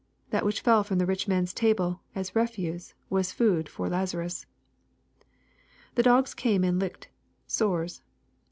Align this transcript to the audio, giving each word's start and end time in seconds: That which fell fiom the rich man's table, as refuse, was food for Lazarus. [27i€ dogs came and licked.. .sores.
That 0.31 0.43
which 0.43 0.61
fell 0.61 0.83
fiom 0.83 0.97
the 0.97 1.05
rich 1.05 1.27
man's 1.27 1.53
table, 1.53 2.01
as 2.15 2.35
refuse, 2.35 2.95
was 3.11 3.31
food 3.31 3.69
for 3.69 3.87
Lazarus. 3.87 4.47
[27i€ 5.95 6.03
dogs 6.03 6.33
came 6.33 6.63
and 6.63 6.79
licked.. 6.79 7.09
.sores. 7.45 8.01